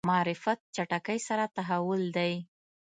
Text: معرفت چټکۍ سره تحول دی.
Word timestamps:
معرفت 0.09 0.59
چټکۍ 0.75 1.19
سره 1.27 1.43
تحول 1.55 2.01
دی. 2.17 2.33